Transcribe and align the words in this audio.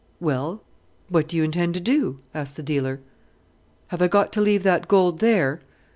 "Well 0.19 0.63
what 1.09 1.27
do 1.27 1.37
you 1.37 1.43
intend 1.43 1.75
to 1.75 1.79
do?" 1.79 2.17
asked 2.33 2.55
the 2.55 2.63
dealer. 2.63 3.01
"Have 3.89 4.01
I 4.01 4.07
got 4.07 4.33
to 4.33 4.41
leave 4.41 4.63
that 4.63 4.87
gold 4.87 5.19
there?" 5.19 5.61